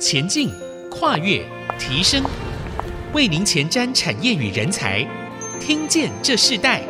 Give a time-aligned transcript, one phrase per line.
[0.00, 0.50] 前进、
[0.90, 1.44] 跨越、
[1.78, 2.24] 提升，
[3.12, 5.06] 为您前瞻产业与人才，
[5.60, 6.82] 听见这世代。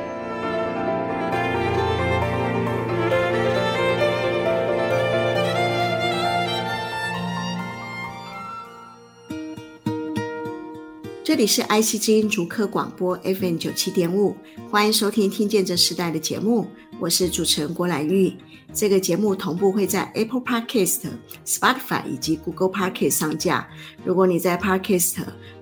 [11.24, 14.36] 这里是 IC 之音竹科广播 FM 九七点五，
[14.70, 16.68] 欢迎收听《听见这时代》的节目，
[17.00, 18.30] 我是主持人郭兰玉。
[18.74, 21.00] 这个节目同步会在 Apple Podcast、
[21.46, 23.66] Spotify 以及 Google Podcast 上架。
[24.04, 25.16] 如果你在 Podcast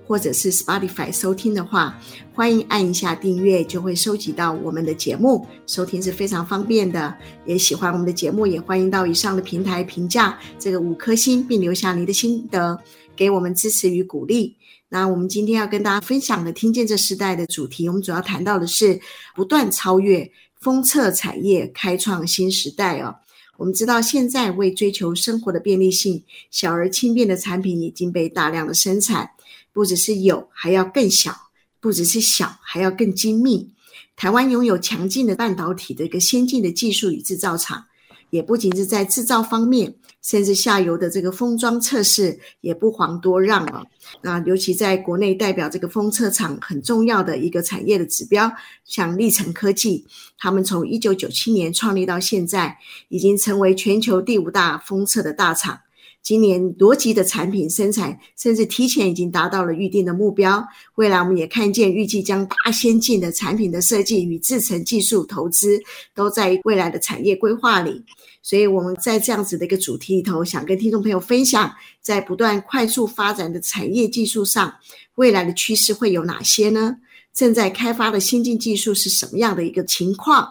[0.05, 1.97] 或者是 Spotify 收听的话，
[2.33, 7.15] 欢迎按一下订阅，就会收集到我们的节目，收听是非常方便的。
[7.45, 12.77] 也喜欢我们的节目，也欢迎到以上的平台评价这个五颗星，并留下你的心得，
[13.15, 14.57] 给我们支持与鼓励。
[14.91, 18.99] 那我们今天要跟大家分享的，听见这时代的主题，我们主要谈到的是
[19.35, 23.15] 不断超越封测产业，开创新时代哦。
[23.57, 29.31] 我们知道，现在为追求生活的便利性，小而轻便的产品已经被大量的生产，
[29.73, 31.31] 不只是有，还要更小；
[31.79, 33.69] 不只是小，还要更精密。
[34.15, 37.85] 台湾拥有强劲的半导体的一个先进的技术与制造厂，
[38.29, 39.95] 也不仅是在制造方面。
[40.21, 43.83] 甚至下游的这个封装测试也不遑多让了。
[44.21, 48.51] 那尤其在国内代表这个封测厂很重要的一个产业的指标，
[48.85, 50.05] 像力诚科技，
[50.37, 55.79] 他们从一九九七年创立到现在，已经成为全球第五大封测的大厂。
[56.21, 60.63] 今年多级的产品生产，甚至提前已经达到了预定的目标。
[60.95, 65.81] 未来我们也看见，预计将大先进的产品的设计与制程技术投资，
[66.13, 68.03] 都在未来的产业规划里。
[68.41, 74.73] 所以我们在这样子的一个主题里头，想跟听众朋友分享，在不断快速发展的产业技术上，
[75.15, 76.97] 未来的趋势会有哪些呢？
[77.33, 80.47] 正在开发的先进技术是什么样的一个情况？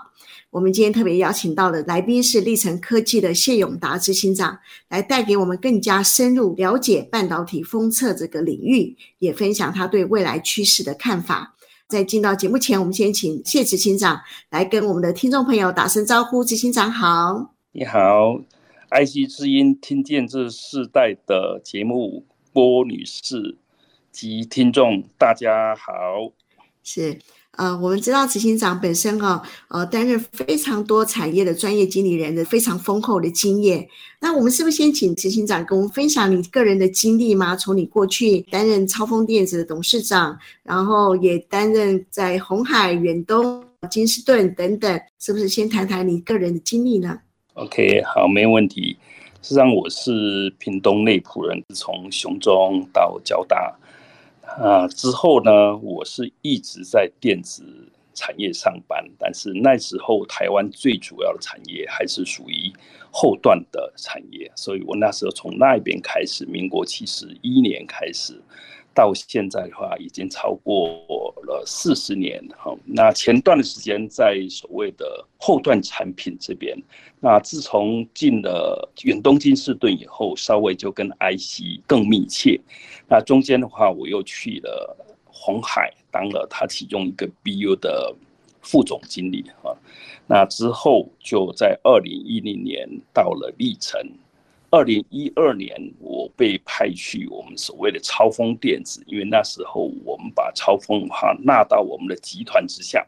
[0.51, 11.55] 我们今天特别邀请到的来宾是力成科技的谢永达执行长，来带给我们更加深入了解半导体封测这个领域，也分享他对未来趋势的看法。
[11.87, 16.43] 在进到节目前，我们先请谢执行长来跟我们的听众朋友打声招呼。
[16.43, 17.55] 执行长好。
[17.73, 18.41] 你好
[18.91, 22.25] ，IC 之音听见这世代的节目，
[22.55, 23.59] 郭女士
[24.11, 26.33] 及听众大家好。
[26.83, 27.19] 是，
[27.59, 33.85] 呃，我们知道执行长本身哈、呃，担任非常多产业的专业经理人的非常丰厚的经验。
[34.21, 37.57] 那我们是不是先请执行长跟我们分享你个人的经历吗？
[37.57, 47.19] 从你过去担任超丰电子的董事长，然后也担任在鸿海、远东、金士顿等等，是不是先谈谈你个人的经历呢
[47.55, 48.97] ？OK，好，没问题。
[49.43, 53.73] 实际上，我是屏东内埔人，从雄中到交大，
[54.57, 57.63] 啊，之后呢，我是一直在电子
[58.15, 59.05] 产业上班。
[59.19, 62.73] 但是那时候，台湾最主要的产业还是属于
[63.11, 68.41] 后段的产业，所以我那时候从那边开始，民国七十一年开始。
[68.99, 70.89] 到现在的话，已经超过
[71.47, 72.45] 了四十年。
[72.57, 76.77] 哈，那前段的时间在所谓的后段产品这边，
[77.21, 82.61] 那自从进了远东金士顿以后，稍微就跟 IC 更密切。
[83.09, 88.13] 那中间的话，我又去了红海，当了他其中一个 BU 的
[88.63, 89.45] 副总经理。
[89.63, 89.77] 哈，
[90.27, 94.01] 那之后就在二零一零年到了力成。
[94.71, 103.07] 二零一二年，我被派去我们所谓的超丰电子，因为那时候我们把超丰哈纳到我们的集团之下，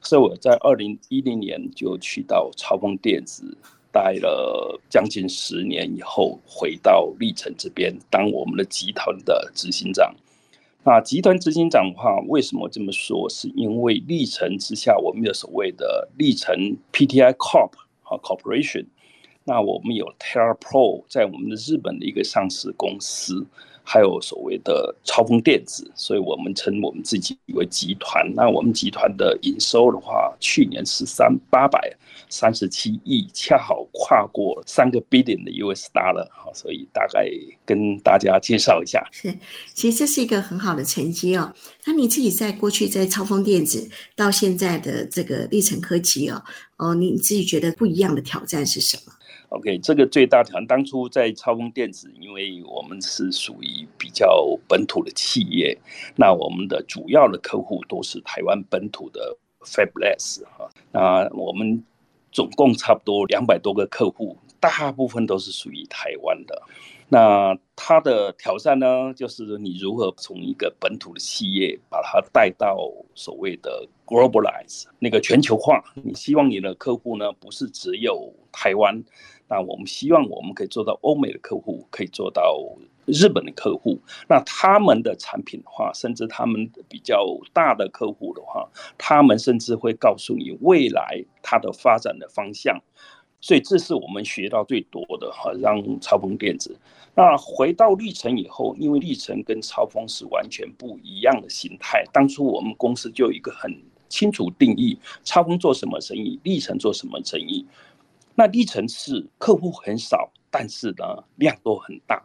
[0.00, 3.56] 所以我在二零一零年就去到超丰电子
[3.92, 10.12] 待了将近十年以后，回到力成这边当我们的集团的执行长。
[10.82, 13.28] 那集团执行长的话，为什么这么说？
[13.30, 17.70] 是因为力成之下，我们有所谓的力成 PTI Corp
[18.02, 18.86] 和 Corporation。
[19.48, 23.46] 那我们有 TeraPro 在我们的日本的一个上市公司，
[23.82, 28.30] 还有所谓的超丰电子，所以我们称我们自己为集团。
[28.36, 31.90] 那我们集团的营收的话，去年是三八百
[32.28, 37.26] 三十七亿，恰好跨过三个 billion 的 US dollar，所以大概
[37.64, 39.02] 跟大家介绍一下。
[39.10, 39.34] 是，
[39.72, 41.54] 其实这是一个很好的成绩哦。
[41.86, 46.44] 那你自己在过去在超丰电子到现在的这个力成科技哦，
[46.76, 49.14] 哦，你自己觉得不一样的挑战是什么
[49.50, 55.76] ？OK，这个最大条，当初在超风电子，因为我们是属于比较本土的企业，
[56.16, 61.82] 那我们的主要的客户都是台湾本土的 Fabless 哈，那我们
[62.30, 66.62] 总共差不多两百多个客户，大部分都是属于台湾的。
[67.08, 72.76] 那它的挑战呢，就是你如何从一个本土的企业把它带到
[73.14, 75.82] 所谓的 globalize 那个全球化。
[75.94, 79.02] 你希望你的客户呢，不是只有台湾。
[79.48, 82.62] 那我们希望我们可以做到欧美的客户可以做到
[83.06, 88.68] 日本的客户，那他们的产品的话，甚至他们比较大的客户的话，
[88.98, 92.78] 他们甚至会告诉你未来它的发展的方向。
[93.40, 96.76] 所以这是我们学到最多的哈，让超丰电子。
[97.14, 102.04] 那回到力成以后，因为力成跟超丰是完全不一样的形态。
[102.12, 103.72] 当初我们公司就有一个很
[104.08, 107.64] 清楚定义：超丰做什么生意，力成做什么生意。
[108.34, 112.22] 那力成是客户很少，但是呢量都很大，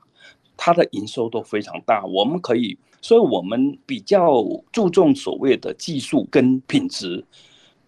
[0.55, 2.03] 它的营收都非常大。
[2.05, 7.23] 我们可以，所以我们比较注重所谓的技术跟品质，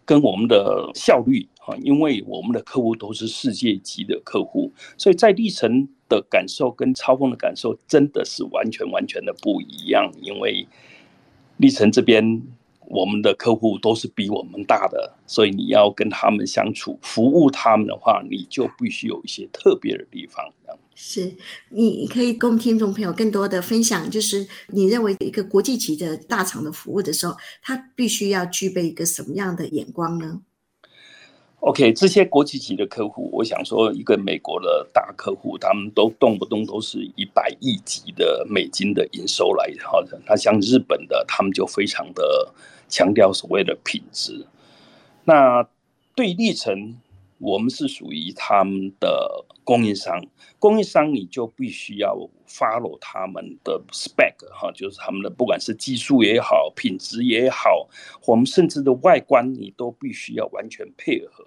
[0.05, 1.47] 跟我们的效率。
[1.65, 10.11] 啊，因为我们的客户都是世界级的客户，所以在力成的感受跟超峰的感受真的是完全完全的不一样。
[10.21, 10.67] 因为
[11.57, 12.41] 力成这边
[12.87, 20.45] 我们的客户都是比我们大的，所以你要跟他们相处、服务他们的话，你就必须有一些特别的地方。
[20.97, 21.35] 是，
[21.69, 30.39] 你可以跟听众朋友更多的分享，就是你认为一个国际级的大厂的服务的时候，他必须要具备一个什么样的眼光呢
[31.59, 40.21] ？OK，这些国际级的客户，我想说，一个美国的大客户，他们都动不动都是一百亿级的美金的营收来好的。
[40.27, 42.53] 那像日本的，他们就非常的
[42.87, 44.45] 强调所谓的品质。
[45.23, 45.67] 那
[46.15, 46.95] 对力成，
[47.39, 50.23] 我们是属于他们的供应商，
[50.59, 57.87] 供应商你就必须要 follow 他们的 spec 哈，就是他们的不管是技术也好，品质也好，
[58.25, 61.45] 我们甚至的外观，你都必须要完全配合。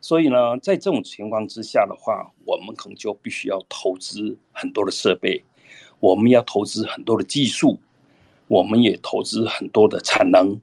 [0.00, 5.42] 所以呢，在这种情况之下的话，我们可能就必须要投资很多的设备，
[5.98, 7.78] 我们要投资很多的技术，
[8.48, 10.60] 我们也投资很多的产能。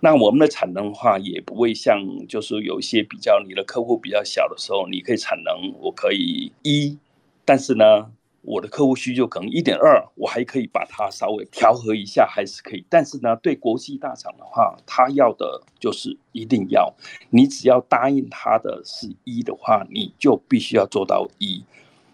[0.00, 6.98] 那我们的产能的话，也不会像就是有一些比较你的客户比较小的时候，你可以产能我可以一，
[7.44, 8.10] 但是呢。
[8.42, 12.84] 我的客户需求可能一点二，我还可以把它稍微调和一下，还是可以。
[12.88, 16.94] 但是呢，对国际大厂的话，他要的就是一定要，
[17.28, 21.62] 你只要答应他的是一的话，你就必须要做到一。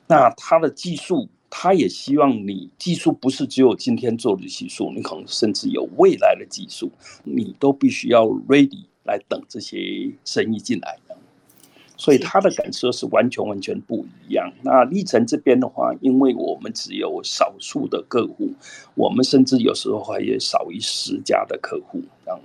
[0.09, 6.91] 那他的技术，他也希望你技术不是只有今天做的技术，你可能甚至有未来的技术，
[7.23, 10.99] 你都必须要 ready 来等这些生意进来。
[11.97, 14.53] 所以他的感受是完全完全不一样。
[14.63, 18.53] 那历程这边的话，因为我们只有少数的客户，
[18.95, 22.41] 我们甚至有时候还有少于十家的客户，这样，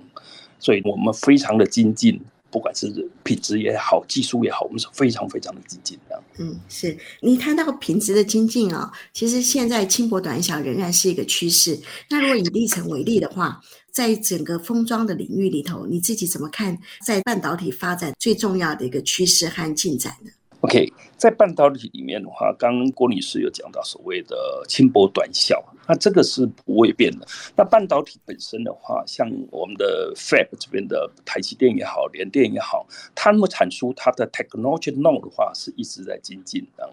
[0.58, 2.20] 所以我们非常的精进，
[2.52, 2.86] 不管是
[3.24, 6.22] 品质也好，技术也好，我们是非常非常的精进的。
[6.38, 11.76] 嗯，是你谈到品质的精进啊，其实现在轻薄短小仍然是一个趋势。
[12.10, 13.58] 那如果以历程为例的话，
[13.90, 20.30] 在整个封装的领域里头，你自己怎么看在半导体发展最重要的一个趋势和进展呢
[20.62, 24.36] ？OK，在半导体里面的话，刚刚郭女士有讲到所谓的
[24.66, 27.26] 轻薄短小，那这个是不会变的。
[27.54, 36.90] 那半导体本身的话，像我们的 Fab 这边的台积电也好，联电也好，他们产出它的 technology node 的话是一直在精进的，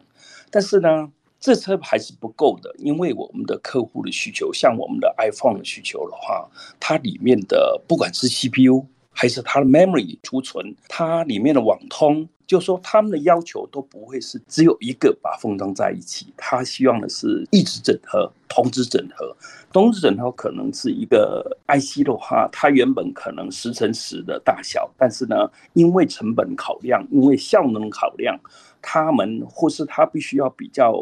[0.52, 1.12] 但是呢。
[1.42, 6.46] 这车还是不够的，因为我们的客户的需求，像我们的 iPhone 的需求的话，
[6.82, 8.86] 它里面的不管是 CPU
[9.20, 19.36] 还是它的 memory 储存，它里面的网通，就说他们的要求都不会是只有一个把封装在一起，他希望的是一直整合、同时整合。
[19.74, 25.36] 同时整合可能是一个 IC 的话，它原本可能十乘十的大小，但是呢，
[25.74, 28.40] 因为成本考量，因为效能考量，
[28.82, 30.96] 他们或是他必须要比较。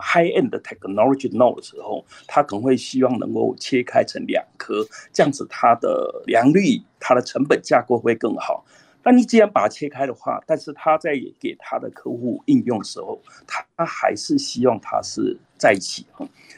[0.00, 8.64] High end 的 technology node 的时候，他可能会希望能够切开成两颗，这样子它的良率、它的成本架构会更好。
[9.02, 16.04] 那你既然把它切开的话，但是他在给他的客户应用的时候，他还是希望它是在一起，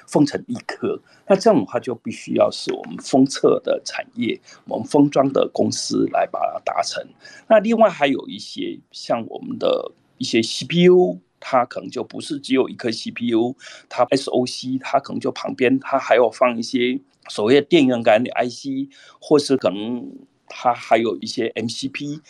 [0.09, 1.01] 封成一颗。
[1.29, 7.07] 那这样的话就必须要是我们封测的产业，我们封装的公司来把它达成。
[7.49, 11.21] 那另外还有一些像我们的一些 CPU。
[11.43, 13.55] 它可能就不是只有一颗 CPU，
[13.89, 18.89] 它 SOC 它可能就旁边它还要放一些所谓的电源感的 IC，
[19.21, 20.09] 或是可能
[20.47, 22.21] 它还有一些 MCP。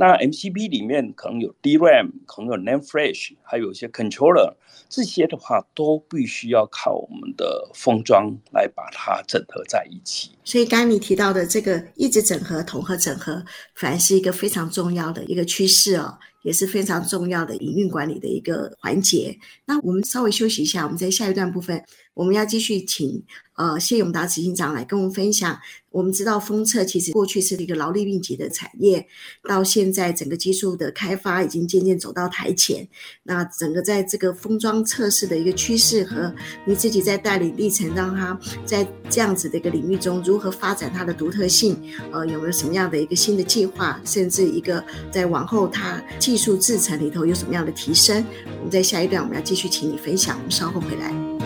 [0.00, 4.54] 那 MCP 里面可能有 DRAM，可能有 NAND Flash，还有一些 Controller，
[4.88, 10.30] 这些的话都必须要靠我们的封装来把它整合在一起。
[10.44, 13.44] 所以刚刚你提到的这个一直整合、统合、整合，
[13.74, 16.16] 反而是一个非常重要的一个趋势哦。
[16.42, 19.38] 也是非常重要的营运管理的一个环节。
[19.66, 21.82] 那我们稍微休息一下，我们在下一段部分，
[22.18, 23.22] 我们要继续请
[23.54, 25.56] 呃谢永达执行长来跟我们分享。
[25.90, 29.06] 我们知道封测其实过去是一个劳力密集的产业，
[29.48, 32.86] 到现在整个技术的开发已经渐渐走到台前。
[33.22, 36.34] 那整个在这个封装测试的一个趋势和
[36.66, 41.80] 你自己在带领历程，让他在这样子的一个领域中如何发展它的独特性，
[42.12, 48.24] 呃，有没有什么样的一个新的计划，甚至一个在往后它技术制程里头有什么样的提升？
[48.58, 51.37] 我们在下一段我们要继续请你分享，我们稍后回来。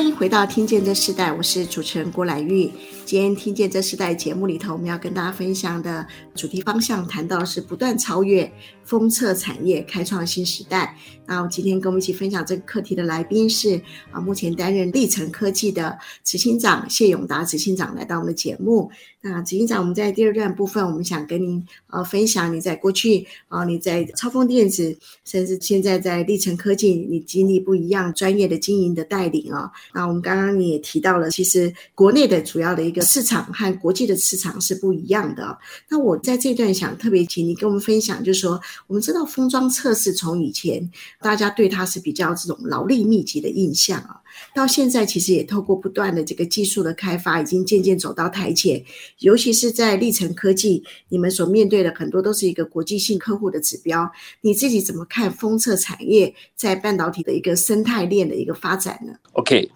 [0.00, 2.72] 欢迎回到《听见这时代》，我是主持人郭兰玉。
[3.10, 8.48] 今天《听见这时代》节目里头，我们要跟大家分享的主题方向，谈到是不断超越
[8.84, 10.96] 封测产业，开创新时代。
[11.26, 13.80] 那我今天跟我们一起分享这个课题的来宾是
[14.12, 18.88] 啊，目前担任力成科技的执行长谢永达执行长来到我们的节目。
[19.22, 29.70] 那执行长，我们在第二段部分，我们想跟您呃分享你在过去啊，你在超风电子，甚至现在在力成科技，你经历不一样专业的经营的带领啊。
[29.92, 32.99] 那我们刚刚你也提到了，其实国内的主要的一个。
[33.00, 35.58] 市场和国际的市场是不一样的。
[35.88, 40.90] 那我在这段想特别请你跟我们分享，就是说，我们知道封装测试从以前
[41.20, 44.20] 大家对它是比较这种劳力密集的印象啊，
[44.54, 48.82] 到现在其实也透过不断的这个技术的开发，已经渐渐走到台前。
[49.18, 54.10] 尤其是在力成科技，你们所面对的很多都是一个国际性客户的指标。
[54.40, 59.70] 你自己怎么看封测产业在半导体的一个生态链的一个发展呢？OK。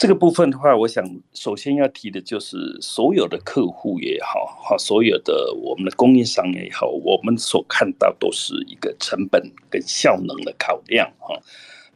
[0.00, 1.04] 这个部分的话，我想
[1.34, 11.38] 首先要提的就是所有的客户也好，哈，所有的我们的供应商也好，我们所看到都是一个成本跟效能的考量，哈，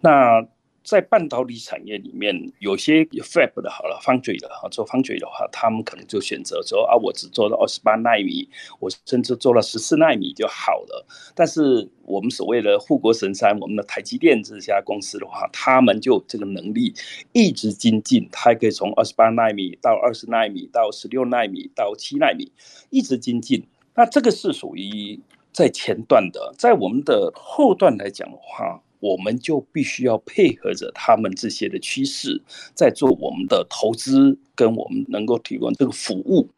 [0.02, 0.46] 那。
[0.84, 8.46] 在半导体产业里面，有些 fab 的好了，foundry 的哈，做 foundry 的话，他们可能就选择说啊，我只做到二十八奈米，
[8.78, 11.06] 我甚至做了十四奈米就好了。
[11.34, 16.92] 但是我们所谓的护国神山，我们的台积电这家公司的话，他们就这个能力
[17.32, 22.52] 一直精进，它可以从二十八奈米到二十奈米到十六奈米到七奈米
[22.90, 23.66] 一直精进。
[23.94, 25.18] 那这个是属于
[25.50, 28.82] 在前段的，在我们的后段来讲的话。
[29.04, 32.40] 我们就必须要配合着他们这些的趋势，
[32.75, 36.49] 在做我们的投资，跟我们能够提供这个服务。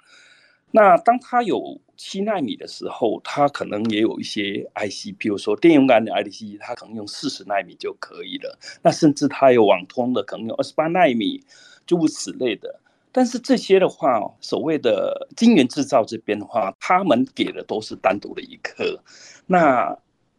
[0.70, 8.56] 那当他有七纳米的时候，他可能也有一些 IC，比如说电容感的 IC，它可能用四十纳米就可以了。
[8.82, 11.42] 那甚至它有网通的，可能用二十八纳米，
[11.84, 12.78] 诸如此类的。
[13.10, 19.00] 但是这些的话，所谓的晶圆制造这边的话，他们给的都是单独的一颗。
[19.46, 19.96] 那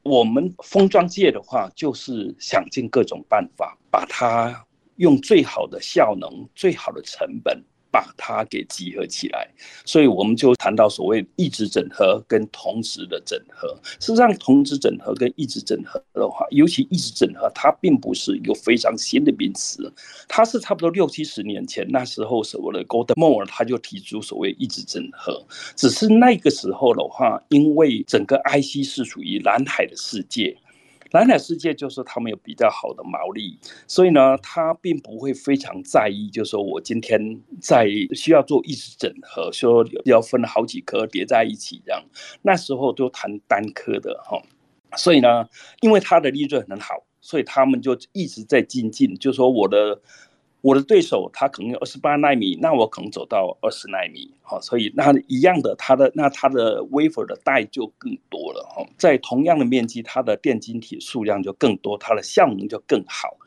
[0.08, 7.62] 我们封装界的话，就是想尽各种办法，把它用最好的效能、最好的成本。
[7.92, 9.48] 把它给集合起来，
[9.86, 13.78] 所以我们就谈到所谓异质整合跟同时的整合。
[14.00, 19.92] 事实上，同时整合跟异质整合的话，尤其异质整合，它并不是一个非常新的名词，
[20.28, 25.46] 它是差不多六七十年前那时候所谓的 Gordon Moore 他就提出所谓异质整合。
[25.76, 30.58] 只是那个时候的话，因为整个 IC 是属于蓝海的世界。
[31.12, 42.04] 蓝海世界就是他们有比较好的毛利，所以呢，他并不会非常在意，就是说我今天在需要做一直整合，说要分好几颗叠在一起这样，
[42.42, 44.42] 那时候就谈单颗的哈，
[44.98, 45.48] 所以呢，
[45.82, 50.02] 因为他的利润很好，所以他们就一直在精进，就说我的。
[50.68, 63.38] 我的对手他可能有二十八纳米，那我可能走到二十纳米，好，所以那一样的，它的那它的微服的带就更多了哈，在同样的面积，它的电晶体数量就更多，它的效能就更好。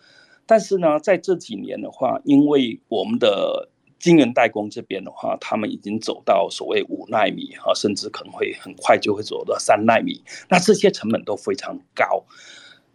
[0.47, 12.25] 但是呢，在这几年的话，因为我们的晶圆代工这边的话，他们已经走到所谓五纳米啊，甚至可能会很快就会走到三纳米，那这些成本都非常高，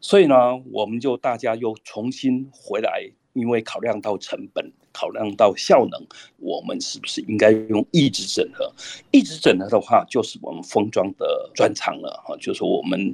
[0.01, 0.35] 所以呢，
[0.71, 3.11] 我们就大家又重新回来。
[3.35, 6.01] 因为考量到成本，考量到效能，
[6.37, 8.73] 我们是不是应该用异质整合？
[9.11, 12.35] 异质整合的话，就是我们封装的专长了哈。
[12.37, 13.13] 就是我们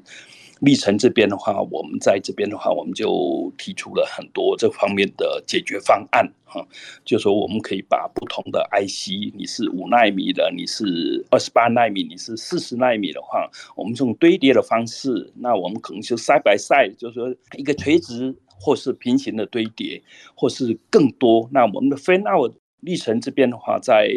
[0.60, 6.64] 力成这边的话，我们在这边的话，我们就提出了很多这方面的解决方案哈。
[7.04, 18.36] 就说，我们可以把不同的 IC，你是五纳米的，你是二十八纳米，你是四十纳米的话，我们用堆叠的方式，那我们可能就 side by side，就是说一个垂直。
[18.62, 20.00] 或是平行的堆叠，
[20.36, 21.50] 或是更多。
[21.52, 24.08] 那我们的 Fan-out 力成这边的话，在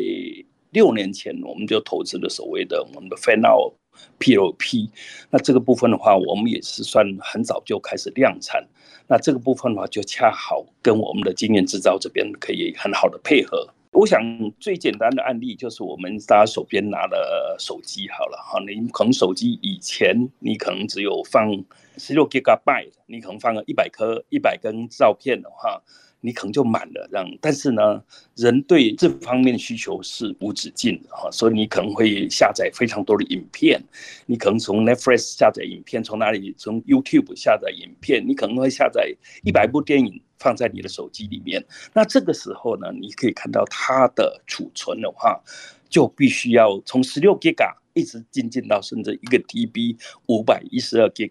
[0.70, 3.72] 六年前我们就投资了所谓的我们的 Fan-out
[4.18, 4.90] P O P。
[5.30, 8.62] 那这个部分的话，我们也是算很早就开始量产。
[9.06, 13.68] 那这个部分的话，就恰好跟我们的经验制造这边可以很好的配合。
[13.94, 14.20] 我想
[14.60, 21.50] 最简单的案例就是我们大家手边拿的手机好了哈，你可能手机以前你可能只有放
[21.96, 25.82] 十六 Gigabyte，你可能放个一百颗一百根照片的话。
[26.26, 28.02] 你可能就满了这样，但是呢，
[28.34, 33.78] 人对这方面的需求是无止境的哈，所以你可能会下载非常多的影片，
[34.24, 36.54] 你可能从 Netflix 下载影片，从哪里？
[36.56, 41.64] 从 YouTube 下载影片，你可能会下载一百部电影放在你的手机里面。
[41.94, 45.40] 那这个时候呢，你可以看到它的储存的话，
[45.88, 47.74] 就必须要从十六 Giga。
[47.96, 49.96] 一直进进到甚至一个 TB
[50.26, 51.30] 五百一十二 G，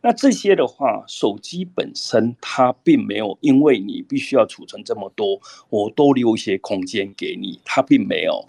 [0.00, 5.40] 那这些的话，手机本身它并没有，因为你必须要储存这么多，
[5.70, 8.48] 我多留一些空间给你，它并没有。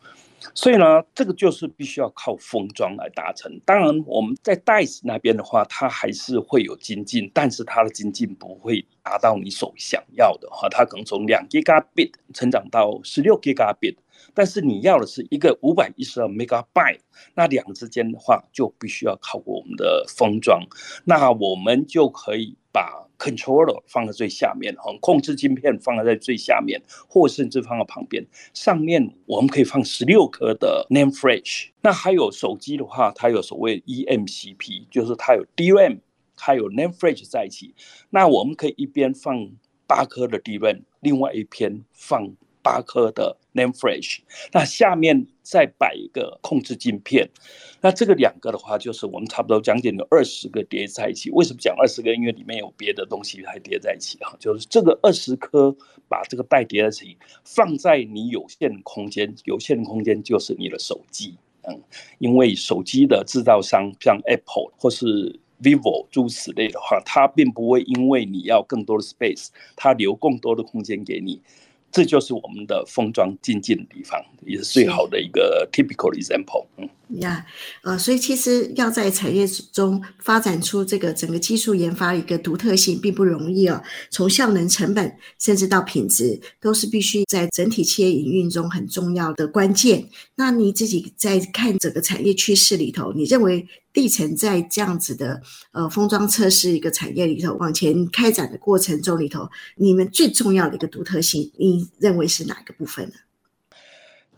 [0.53, 3.59] 所以呢，这个就是必须要靠封装来达成。
[3.65, 13.95] 当然，我们在 Dice 那边的话，它还是会有精进，但是它的精进不会达到你所想要的哈，它可能从两 Gigabit 成长到十六 Gigabit。
[14.33, 16.99] 但是你要的是一个五百一十二 megabyte，
[17.35, 20.61] 那两个之间的话就必须要靠我们的封装，
[21.03, 28.21] 那我们就可以把 controller 放在最下面，哈，控制晶片放在最下面，或甚至放到旁边，
[28.53, 31.69] 上面我们可以放十六颗的 nanofridge。
[31.81, 35.99] 那还有手机的话，它有所谓 eMCP，就是它有 DRAM，
[36.35, 37.73] 它有 nanofridge 在一起，
[38.09, 39.49] 那我们可以一边放
[39.87, 42.35] 八颗的 DRAM，另外一边放。
[42.65, 44.17] 八颗的 NAND flash，
[44.51, 47.29] 那下面再摆一个控制晶片，
[47.79, 51.29] 那这个两个的话，就是我们差不多将近有二十个叠在一起。
[51.29, 52.11] 为什么讲二十个？
[52.15, 55.71] 因为里面有别的东西还叠在一起啊，就是这个二十颗
[56.09, 61.35] 把这个带叠在一起，放在你有限空间，有限空间就是你的手机，
[61.67, 61.79] 嗯，
[62.17, 71.39] 因为手机的制造商像 Apple 或是 Vivo 诸此类的话，它并不会因为你要更多的 space，它留更多的空间给你。
[71.95, 76.65] 这就是我们的封装精进的地方，也是最好的一个 typical example。
[76.75, 76.89] 嗯，
[77.21, 77.45] 呀，
[77.83, 83.81] 呃，所以其实要在产业中发展出这个整个技术研发一个独特性，并不容易哦。
[84.09, 90.05] 从效能、成本，甚至到品质，都是必须在整体企业营运中很重要的关键。
[90.35, 93.65] 那你自己在看整个产业趋势里头，你认为？
[93.95, 103.13] 历程在这样子的呃封装测试一个产业里头往前开展的过程中里头，你们最重要的一个独特性，你认为是哪个部分呢？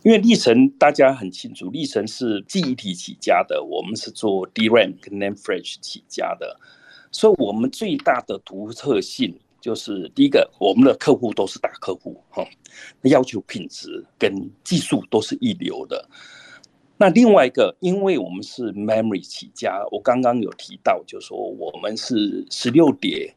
[0.03, 6.57] 因为历程大家很清楚，历程是记忆体起家的，我们是做 DRAM 跟 NAND Flash 起家的，
[7.11, 12.47] 所以我们最大的独特性就是第一个，我们的客户都是大客户哈，
[13.01, 16.07] 要求品质跟技术都是一流的。
[16.99, 23.36] 那另外一个，因为我们是 memory 起家，我刚刚有提到，就是说我们是十六碟。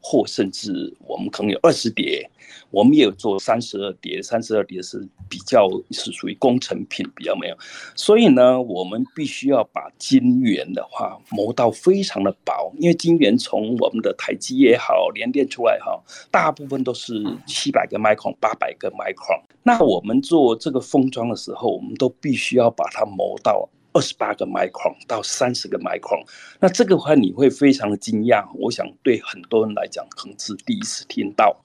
[0.00, 2.28] 或甚至我们可能有二十叠，
[2.70, 7.56] 我们也有做三十二叠，三十二叠是比较是属于工程品，比较没有。
[7.94, 19.42] 所以呢，我们必须要把晶圆的话磨到非常的薄，因为晶圆从我们的台积也好，联电出来哈，大部分都是七百个 micron、八百个 micron。
[19.62, 23.68] 那我们做这个封装的时候，我们都必须要把它磨到。
[23.92, 26.24] 二十八个 micron 到三十个 micron，
[26.60, 28.46] 那这个话你会非常的惊讶。
[28.54, 31.56] 我想对很多人来讲，可能是第一次听到。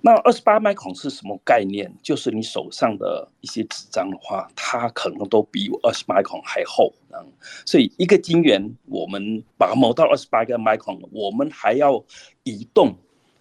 [0.00, 1.92] 那二十八 micron 是什么概念？
[2.00, 6.94] 就是你手上的一些纸张的话，它可能都比二十 micron 还厚。
[7.12, 7.26] 嗯，
[7.64, 12.04] 所以一个晶圆，我们把它磨到二十八个 micron，我们还要
[12.44, 12.96] 移动。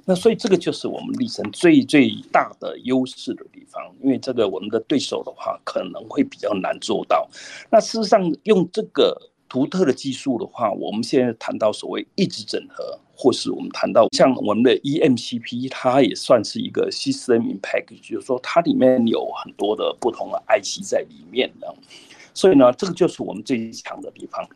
[0.05, 7.27] 那所以这个就是我们力成最最大的优势的地方，因为这个我们的对手的话可能会比较难做到。
[7.71, 21.73] 那事实上用这个独特的技术的话，我们现在谈到所谓一直整合，或是我们谈到像我们的 eMCP，它也算是一个 System in Package，就是说它里面有很多的不同的 IC 在里面的。
[22.33, 24.47] 所以呢，这个就是我们最强的地方。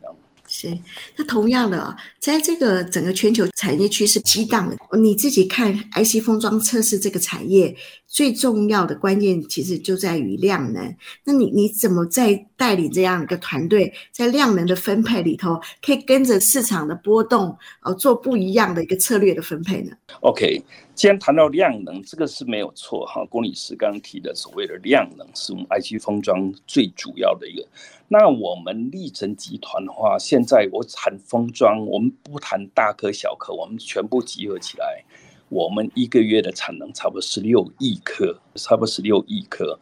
[0.51, 0.75] 是，
[1.15, 7.75] 那同样的啊，在这个整个全球产业趋势激荡，你自己看 IC 封装测试这个产业
[8.07, 10.95] 最重要的关键，其实就在于量能。
[11.23, 20.61] 那你你怎么在带领这样一个团队，在量能的分配里头，可以跟着市场的波动，呃，做不一样的一个策略的分配呢？OK。
[20.93, 23.23] 既然谈到量能，这个是没有错哈。
[23.29, 27.65] 龚理事刚刚提的所谓的量能，是我们 IC 封装最主要的一个。
[28.09, 35.01] 那我们立成集团的话，现在我谈封装，我们不谈大颗小颗，我们全部集合起来，
[35.47, 39.79] 我们一个月的产能差不多十六亿颗，差不多十六亿颗。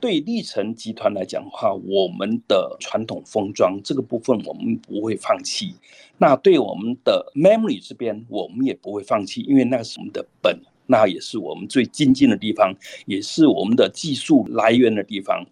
[0.00, 5.74] 对力成集团来讲的话，我们的传统封装这个部分我们不会放弃。
[6.18, 12.74] 那对我们的 memory 这边，我们也不会放弃，因为那是我们的本，那也是我们最精进的地方，
[13.06, 15.44] 也是我们的技术来源的地方。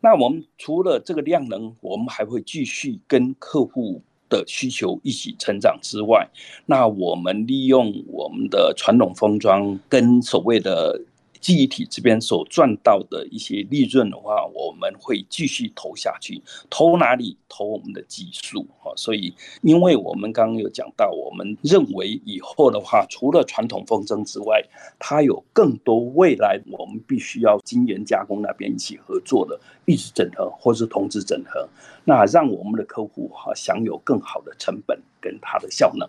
[0.00, 6.28] 那我们除了这个量能，我们还会继续跟客户的需求一起成长之外，
[6.66, 11.00] 那我们利用我们的传统封装跟所谓的。
[11.46, 16.42] 记忆体这边所赚到的一些利润的话，我们会继续投下去。
[16.68, 17.36] 投哪里？
[17.48, 18.90] 投我们的技术啊。
[18.96, 19.32] 所以，
[19.62, 24.60] 因为我们刚刚有讲到，我们认为以后的话，除了传统风筝之外，
[24.98, 31.68] 它有更多未来我们必须要晶圆加工那边一起合作的，一直整合或是同时整合，
[32.02, 36.08] 那让我们的客户哈享有更好的成本跟它的效能。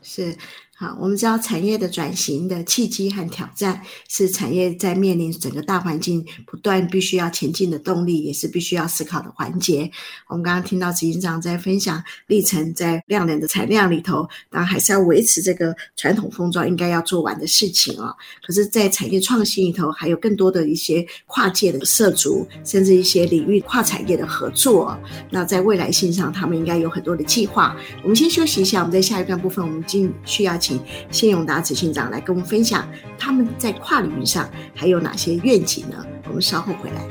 [0.00, 0.38] 是。
[0.78, 9.90] 好，我们知道产业的转型的契机和挑战，是产业在面临整个大环境不断必须要前进的动力，也是必须要思考的环节。
[10.28, 18.16] 我们刚刚听到执行长在分享，历程在量能的产量里头，当然还是要维持这个传统封装应该要做完的事情啊、哦。
[18.46, 24.94] 可是，在产业创新里头，还有更多的一些跨界的涉足，甚至一些领域跨产业的合作。
[25.30, 27.74] 那在未来性上，他们应该有很多的计划。
[28.02, 30.54] 我们先休息一下，我们在下一段部分，我们进需要。
[30.66, 30.80] 请
[31.12, 36.04] 谢永达执行长来跟我们分享他们在跨领域上还有哪些愿景呢？
[36.26, 37.06] 我们稍后回来。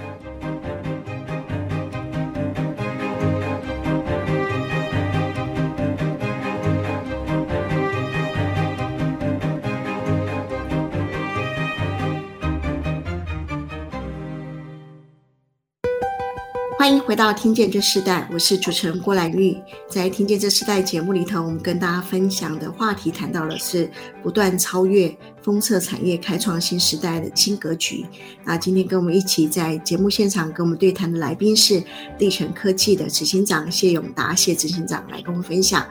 [16.78, 19.56] 欢迎回到《听见这世代》，我是主持人郭兰玉。
[19.88, 23.88] 在《听见这世代》节目里头，我们跟大家分享的话题谈到的是
[24.24, 28.04] 不断超越封测产业，开创新时代的新格局。
[28.44, 31.84] 那今天跟我们一起在节目现场跟我们对谈的来宾是
[32.18, 35.86] 力成科技的执行长谢永达谢执行长来跟我们分享。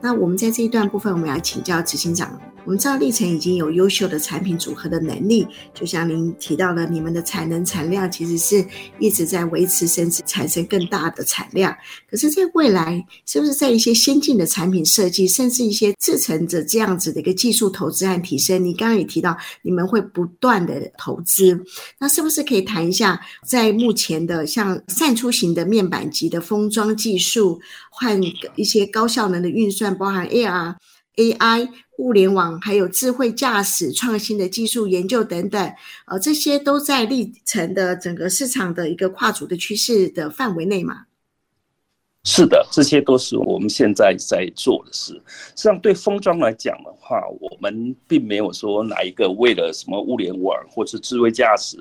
[0.00, 2.36] 那我们在这一段部分，我们要请教执行长。
[2.64, 8.66] 我们知道力成已经有优秀的产品组合的能力，就像您提到了，你们的产能产量其实是
[8.98, 11.76] 一直在维持，甚至产生更大的产量。
[12.10, 18.64] 可是，在未来，是不是在一些先进的产品设计，甚至一些制程的这样子的一个技术投资和提升？
[18.64, 21.64] 你刚刚也提到，你们会不断的投资，
[21.98, 28.20] 那是不是可以谈一下，在目前的像散出型的面板级的封装技术，换
[28.54, 30.74] 一些高效能的运算，包含 AR、
[31.16, 31.68] AI。
[31.98, 35.74] 物联网还有智慧驾驶、创新的技术研究等等，
[36.06, 41.06] 呃，这些都在力成的整个市场的一个跨足的趋势的范围内嘛？
[42.24, 45.14] 是的，这些都是我们现在在做的事。
[45.14, 51.78] 实际上，对封装来讲的话，我们并没有说哪一个为了什么物联网或者智慧驾驶，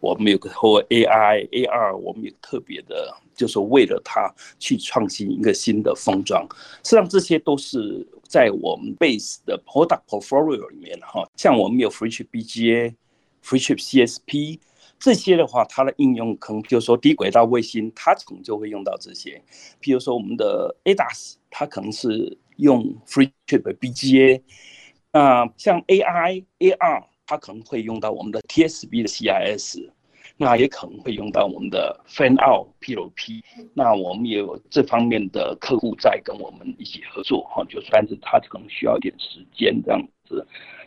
[0.00, 6.44] 我们有个或 AI、AR，我们有特别的，就是为了它去创新一个新的封装。
[6.82, 8.06] 实际上，这些都是。
[8.34, 14.58] 在我们 base 的 product portfolio 里面哈，像我们有 freechip BGA，freechip CSP
[14.98, 19.40] 这些的话，它的应用可能，比如说低轨道卫星，它可能就会用到这些。
[19.78, 24.42] 比如说我们的 ADAS，它可能是用 freechip BGA。
[25.12, 29.92] 那像 AI、AR，它可能会用到我们的 TSB 的 CIS。
[30.36, 33.40] 那也可能会用到我们的 Fan-out PLP，
[33.72, 40.44] 那我们也有这方面的客户在跟我们一起合作哈，就算是他可能需要一点时间这样子，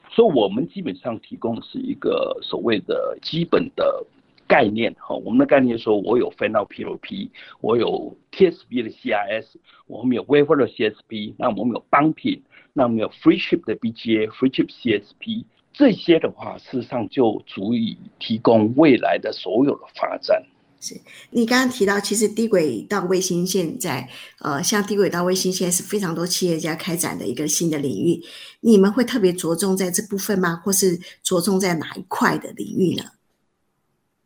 [0.09, 4.05] 所以我们基本上提供的是一个所谓的基本的
[4.47, 5.15] 概念哈。
[5.15, 7.29] 我们的概念说，我有 Fan-out PLP，
[7.61, 9.55] 我有 T S B 的 CIS，
[9.87, 12.41] 我们有 Wafer 的 CSP，那我们有 Bumping，
[12.73, 15.45] 那我们有 Free Chip 的 B G A，Free Chip CSP。
[15.77, 20.43] 这些的话，事实上就足以提供未来的所有的发展。
[20.79, 24.09] 是你刚刚提到，其实低轨道卫星现在，
[24.39, 28.19] 呃，像低轨道卫星现在是非常多企业家开展的一个新的领域。
[28.61, 30.55] 你们会特别着重在这部分吗？
[30.63, 33.03] 或是着重在哪一块的领域呢？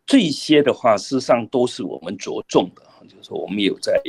[0.05, 2.83] 这些的话，事实上都是我们着重的。
[3.07, 4.01] 就是说，我们有在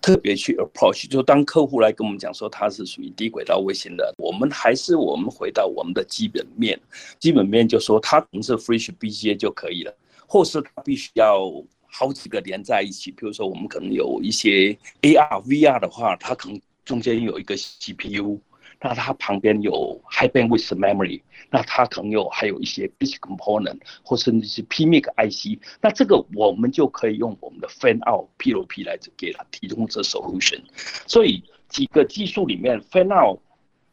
[0.00, 6.78] 特别去 approach，就当客户来跟我们讲说他是属于低轨道卫星的，我们还是我们回到我们的基本面，
[7.18, 9.94] 基本面就说它可能是 free BGA 就可以了，
[10.26, 11.50] 或是它必须要
[11.86, 18.38] 好几个连在一起，比如说我们可能有一些 AR、VR 的话，它可能中间有一个 CPU。
[18.80, 30.60] 那它旁边有 High Bandwidth Memory，那它可能有还有一些 Basic Component 或甚至是 PMIC IC，那这个我们就可以用我们的 Fan-out PLP 来给它提供这 solution。
[31.06, 33.40] 所以几个技术里面，Fan-out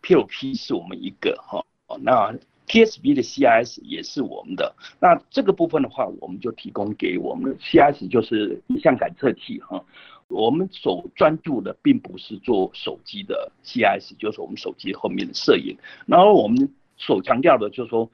[0.04, 1.66] PLP 是我们一个哈，
[2.02, 2.36] 那
[2.68, 4.76] TSB 的 CIS 也是我们的。
[5.00, 9.84] 那这个部分的话，我们就提供给我们的 CIS，就是影像感测器哈。
[10.28, 15.78] 我们所专注的并不是做手机的 C S，就是我们手机后面的摄影。
[16.06, 18.10] 然后我们所强调的就是说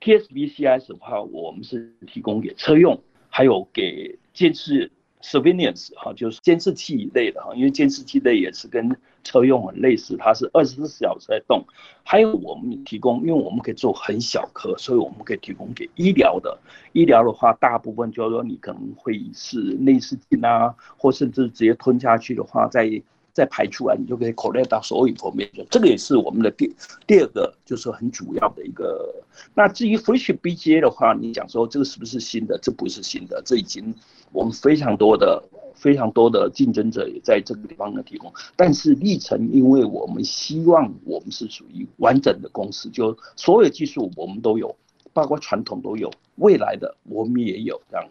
[0.00, 4.90] tsvcs 的话，我们是提供给车用，还有给监视。
[5.24, 11.64] Surveillance 哈，就是监视器一类的哈，因为监视器类也是跟车用很类似，它是二十四小时在动。
[12.02, 16.58] 还有我们提供，因为我们可以做很小颗，所以我们可以提供给医疗的。
[16.92, 25.50] 医疗的话，大部分就是说你可能会是内视镜啊，或甚至直接吞下去的话，再再排出来，你就可以 collect 到所有方面。
[25.70, 26.70] 这个也是我们的第
[27.06, 29.24] 第二个，就是很主要的一个。
[29.54, 32.58] 那至于 fresh BGA 的话，你讲说这个是不是新的？
[32.60, 33.94] 这不是新的，这已经。
[34.34, 35.42] 我们非常多的、
[35.74, 44.74] 非常多的竞争者也在这个地方呢提供，但是历程，因为我们希望我们是属于完整的公司，就所有技术我们都有，
[45.12, 48.04] 包括传统都有，未来的我们也有这样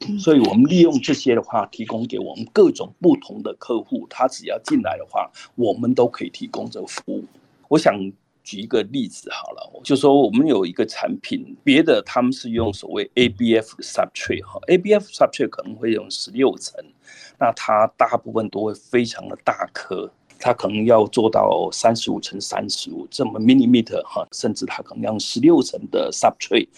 [0.00, 7.24] 子，所以我们利用这些的话，提供给我们各种不同的客户，他只要进来的话，我们都可以提供这个服务。
[7.68, 7.94] 我想。
[8.46, 16.80] 举一个例子好了，就说我们有一个产品，别的他们是用所谓 ABF substrate 哈，ABF substrate 可能会用十六层，
[17.40, 26.68] 那它大部分都会非常的大颗，它可能要做到三十五乘三十五这么 millimeter 哈，甚至它可能用十六层的 substrate。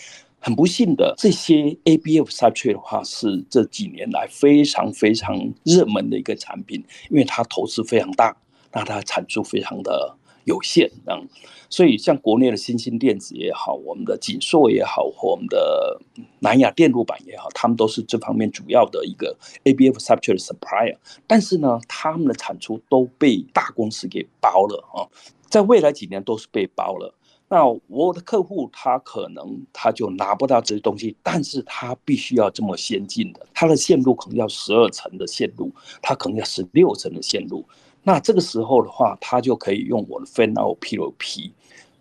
[0.40, 8.35] 很不幸的，这些 ABF substrate 的话是这几年来非常非常热门的一个产品，因为它投资非常大，
[8.72, 10.14] 那它产出非常的。
[10.48, 11.22] 有限，这样，
[11.68, 16.00] 所以像国内的新兴电子也好，我们的景硕也好，或我们的
[16.40, 20.96] 南亚电路板也好，他们都是这方面主要的一个 ABF substrate supplier。
[21.26, 25.04] 但是呢，他们的产出都被大公司给包了啊，
[25.50, 27.14] 在未来几年都是被包了。
[27.50, 35.70] 那我的客户他可能他就拿不到这些东西，但是他必须要这么先进的，他的线路可能要十二层的线路，
[36.02, 37.64] 他可能要十六层的线路。
[38.02, 41.50] 那这个时候的话，他就可以用我的 Fan-out PLP。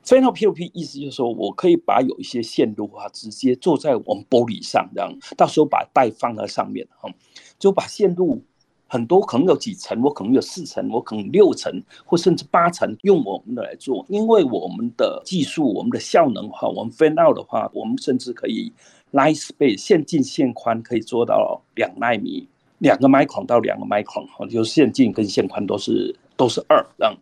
[0.06, 7.10] Fan-out PLP 意思就是说，我可以把有一些线路啊，直接做在我们玻璃上，这样到时候把带放在上面，哈，
[7.60, 8.42] 就把线路
[8.88, 18.72] 很多可能有几层，我可能有四层，我可能六层，或甚至八层，用我们的来做，因为我们的技术，我们的效能哈，我们 Fan-out 的话，我们甚至可以
[19.12, 22.48] Line Space 线径线宽可以做到两纳米。
[22.80, 27.16] 两个 micron 到两个 micron 哈，就是线径跟线宽都是都是二这样。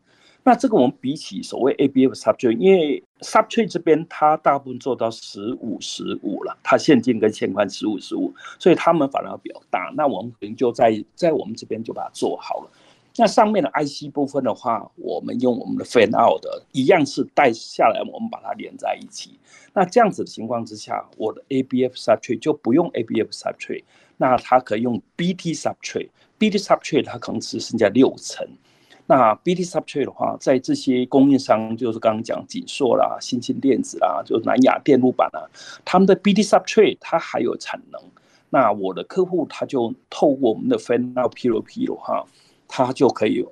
[0.43, 9.91] 那这个我们比起所谓 ABF substrate，因为 substrate 这边它大部分做到十五十五了，它线径跟线宽十五十五，所以他们反而比较大。
[9.97, 12.69] 那我们可能就在在我们这边就把它做好了。
[13.17, 19.39] 那上面的 IC 部分的话，我们用我们的 fan out 的一样是带下来，我们把它连在一起。
[19.73, 23.85] 那这样子的情况之下，我的 ABF substrate 就不用 ABF substrate。
[24.17, 28.47] 那它可以用 BT substrate，BT substrate 它可能只剩下六层。
[29.07, 35.45] 那 BT substrate 的话，在这些供应商，就是刚刚讲景硕啦、新兴电子啦，就南亚电路板啊，
[35.83, 38.01] 他们的 BT substrate 它还有产能。
[38.49, 42.25] 那我的客户他就透过我们的 Fan-out PLP 的话，
[42.67, 43.45] 他就可以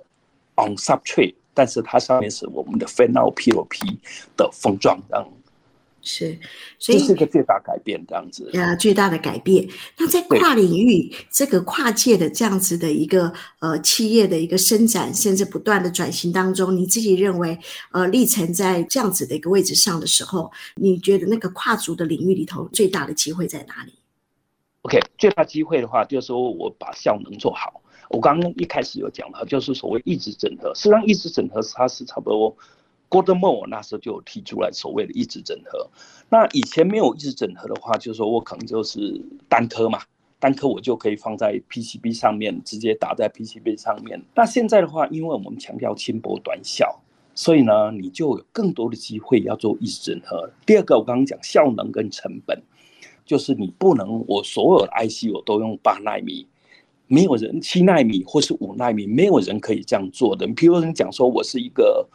[0.56, 3.98] on substrate，但是它上面是我们的 Fan-out PLP
[4.38, 5.28] 的封装这样。
[6.06, 6.38] 是，
[6.78, 8.50] 所以这是一个最大改变，这样子。
[8.54, 9.66] 呃，最大的改变。
[9.98, 17.58] 那在跨领域这个跨界的这样子的一个呃企业的一个伸展，甚至不断的转型当中，你自己认为
[17.92, 23.94] 呃历程在这样子的一个位置上的时候，你觉得那个跨足的领域里头最大的机会在哪里
[24.82, 27.82] ？OK，最大机会的话，就是说我把效能做好。
[28.10, 30.76] 我刚刚一开始有讲到，就是所谓异质整合。
[30.76, 32.54] 实际上，异质整合它是差不多。
[33.14, 35.88] Gordon Moore 那时候就提出来所谓的异质整合。
[36.30, 40.00] 那以前没有异质整合的话，就是说我可能就是单颗嘛，
[40.40, 44.20] 单颗我就可以放在 PCB 上面，直接打在 PCB 上面。
[44.34, 47.00] 那现在的话，因为我们强调轻薄短小，
[47.36, 50.50] 所以呢，你就有更多的机会要做异质整合。
[50.66, 52.60] 第二个，我刚刚讲效能跟成本，
[53.28, 56.48] 就是你不能我所有的 IC 我都用八纳米，
[57.06, 60.48] 没有人七纳米或是五纳米，没有人可以这样做的。
[60.48, 62.10] 你比如你讲说我是一个。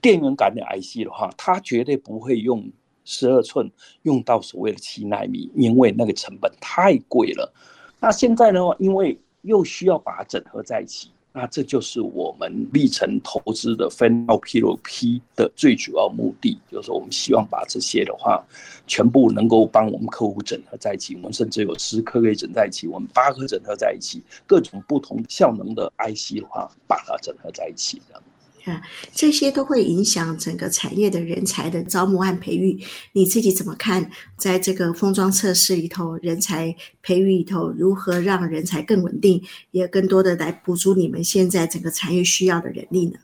[0.00, 2.70] 电源感的 IC 的话，它绝对不会用
[3.04, 3.70] 十二寸
[4.02, 7.52] 用到所谓的七纳米，因为那个成本太贵了。
[7.98, 18.42] 那现在呢，因为又需要把它整合在一起，那这就是我们历程投资的 Fan-out PLP 的最主要目的，就是我们希望把这些的话
[18.86, 21.14] 全部能够帮我们客户整合在一起。
[21.16, 28.22] 我们甚至有十颗可以整在一起，我们八颗整合在一起，各种不同效能的 IC 的话，把它整合在一起这样。
[28.64, 32.78] 啊，这些都会影响整个产业的人才的招募和培育。
[33.12, 34.10] 你自己怎么看？
[34.36, 43.18] 在这个封装测试里头，人才培育里头，如何让人才更稳定，也更多的来补足你们现在整个产业需要的人力呢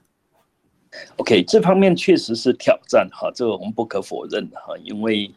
[1.16, 5.30] ？OK，这方面确实是挑战哈，这个我们不可否认哈，因为。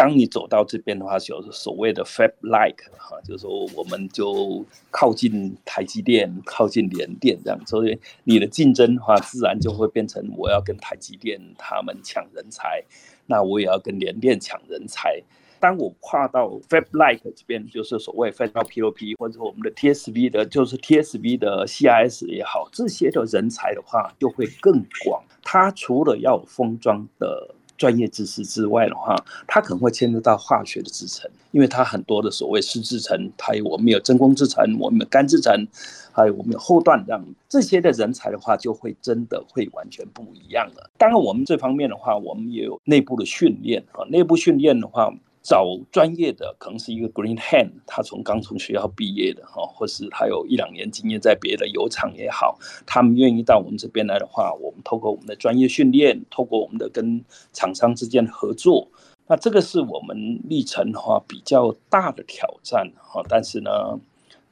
[0.00, 12.82] 当你走到这边的话，就是所谓的 Fab-like 哈，就是说我们就靠近台积电、靠近联电这样，所以你的竞争的话，自然就会变成我要跟台积电他们抢人才，
[13.26, 15.22] 那我也要跟联电抢人才。
[15.58, 25.22] 当我跨到 Fab-like 这边，就是所谓 Fan-out PLP 或者我们的 TSV 的，就是 TSV 的 CIS 也好，这些的人才的话就会更广。
[25.42, 27.54] 它除了要封装的。
[27.80, 29.16] 专业知识之外的话，
[29.46, 35.66] 它可能会牵涉到化学的制成，因为它很多的所谓湿制成，还有我们有真空制成，我们有干制成，
[36.12, 40.90] 还有我们有后段这样，这些的人才的话，就会真的会完全不一样了。
[40.98, 45.10] 当然，我们这方面的话，我们也有内部的训练啊，内部训练的话。
[45.42, 57.24] 找专业的可能是一个 green hand，他从刚从学校毕业的哈，或是他有一两年经验在别的油厂也好，他们愿意到我们这边来的话，我们透过我们的专业训练，透过我们的跟
[57.54, 58.86] 厂商之间的合作，
[59.26, 63.24] 那这个是我们历程的话比较大的挑战哈。
[63.26, 63.98] 但是呢，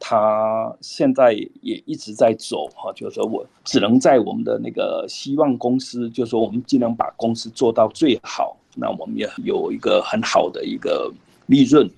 [0.01, 8.57] 他现在也一直在走哈，就是说我只能在我们的那个希望公司，就是说我们尽量把公司做到最好。
[8.81, 11.13] 那我们也有一个很好的一个
[11.47, 11.91] 利润，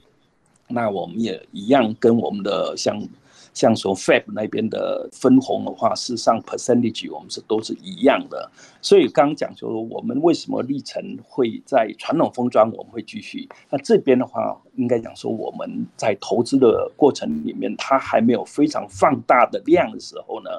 [0.68, 3.06] 那我们也一样跟我们的像
[3.52, 8.50] 像说 Fab 那边的分红的话，事实上 percentage 我们是都是一样的。
[8.80, 20.50] 所以刚刚讲说我们为什么历程会在传统封装我们会继续，那这边的话应该讲说我们在投资的过程里面，它还没有非常放大的量的时候呢，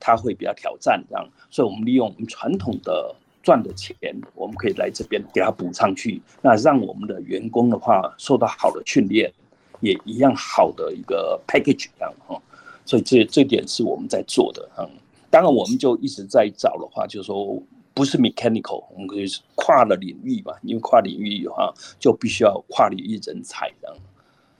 [0.00, 3.14] 它会比较挑战这样，所以我们利用我们传统的。
[3.48, 3.96] 赚的钱，
[4.34, 9.32] 我们可以来这边给他补上去，那让我们的员工的话受到好的训练，
[9.80, 12.38] 也一样好的一个 package 这样哈，
[12.84, 14.86] 所以这这点是我们在做的，嗯，
[15.30, 17.58] 当然我们就一直在找的话，就是说
[17.94, 23.96] 不是 mechanical，我们可以跨了领域吧，因为跨领域的话就必须要跨领域人才这样，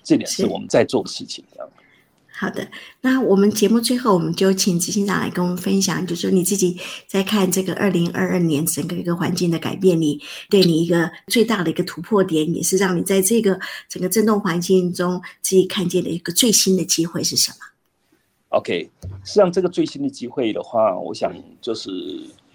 [0.02, 0.46] 这点是。
[0.46, 1.68] 我们在做的事情这样。
[2.40, 2.64] 好的，
[3.00, 17.56] 那我们节目最后，我们就请执行长来跟我们分享，就说你自己在看这个二零二二年整个一个环境的改变里，你对你一个最大的一个突破点，也是让你在这个整个震动环境中自己看见的一个最新的机会是什么
[18.50, 18.88] ？OK，
[19.24, 21.90] 实际上这个最新的机会的话，我想就是。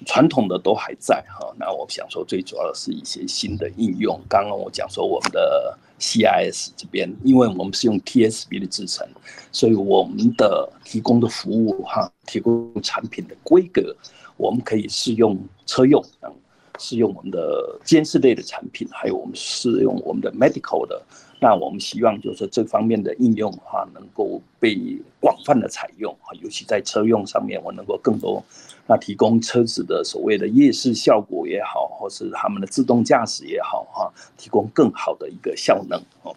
[0.05, 4.19] 传统的都还在哈，那我想说最主要的是一些新的应用。
[4.29, 9.07] 刚刚我讲说我们的 CIS 这边，因为我们是用 TSB 的制成，
[9.51, 13.95] 所以我们的提供的服务哈，提供产品的规格，
[14.37, 16.03] 我们可以适用车用，
[16.79, 21.01] 适用我们的监视类的产品，还有我们适用我们的 medical 的。
[21.39, 24.77] 那我们希望就是这方面的应用的话，能够被
[25.19, 28.41] 广泛的采用啊，尤其在车用上面，我能够更多
[28.85, 36.35] 那提供车子的所谓的夜视效果也好，或是他们的自动驾驶也好哈，提供更好的一个效能哦。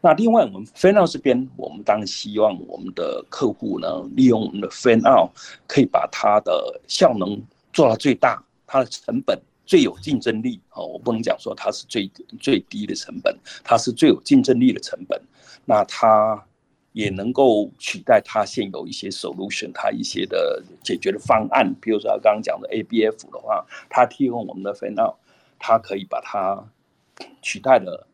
[0.00, 5.30] 那另外我们 Fan-out 这边，我们当然希望我们的客户呢，利用我们的 Fan-out
[5.66, 9.38] 可以把它的效能做到最大，它的成本。
[9.66, 10.84] 最有竞争力哦！
[10.84, 15.22] 我不能讲说它是最最低的成本，它是最有竞争力的成本。
[15.64, 16.44] 那它
[16.92, 21.74] 也能够取代它现有一些 solution，它一些的解决的方案。
[21.80, 25.14] 比如说刚刚讲的 ABF 的话，它提供我们的 final，
[25.58, 26.64] 它可以把它
[27.42, 28.06] 取代了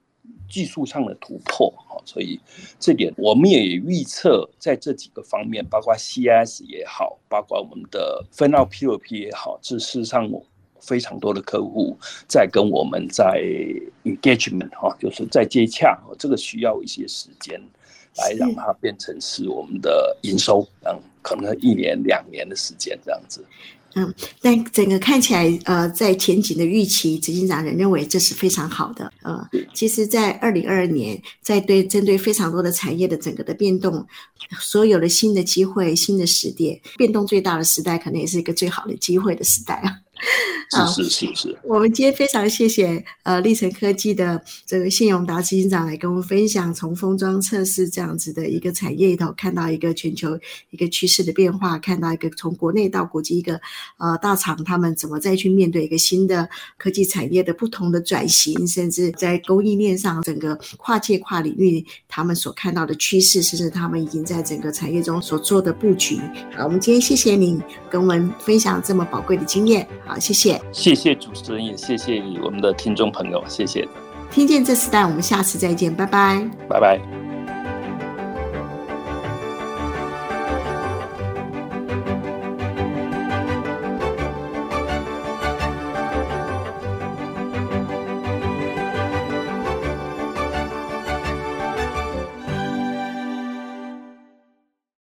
[0.48, 1.72] 技术上的突破。
[2.04, 2.38] 所以
[2.78, 10.44] 这点我们也预测，在这几个方面，包括 CS 也好，包括我们的 Fan-out PLP 也好，这事实上我。
[10.78, 13.42] 非常多的客户在跟我们在
[14.04, 17.60] engagement 哈，就是在接洽，这个需要一些时间
[18.18, 23.44] 来让它变成是我们的营收，嗯，可能一年两年的时间这样子。
[23.98, 29.10] 嗯，但整个看起来，呃，在前景的预期，执行长仍认为这是非常好的。
[29.22, 34.06] 呃，其实，在二零二二年，在对针对非常多的产业的整个的变动，
[34.60, 39.96] 所有的新的机会、新的时点，变动最大的时代，可能也是一个最好的机会的时代啊。
[40.90, 41.58] 是是是是。
[41.62, 50.38] 我们今天非常谢谢呃历成科技的这个谢永达执行长来跟我们分享，从封装测试这样子的一个产业里头，看到一个全球
[50.70, 53.60] 一个趋势的变化，看到一个从国内到国际一个
[53.98, 66.18] 呃大厂他们怎么再去面对一个新的科技产业的不同的转型，甚至在供应链上整个跨界跨领域他们所看到的趋势，甚至他们已经在整个产业中所做的布局。
[66.56, 67.60] 好，我们今天谢谢你
[67.90, 69.86] 跟我们分享这么宝贵的经验。
[70.06, 73.86] 好，谢谢，谢谢主持人，也谢谢我们的听众朋友，谢谢。
[74.30, 77.25] 听见这时代，我们下次再见，拜拜，拜拜。